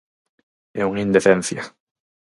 [0.79, 1.61] É unha indecencia.